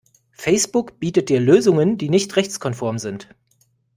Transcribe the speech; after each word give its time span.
Facebook 0.31 0.99
bietet 0.99 1.29
dir 1.29 1.39
Lösungen 1.39 1.95
die 1.99 2.09
nicht 2.09 2.35
rechtskonform 2.35 2.97
sind. 2.97 3.29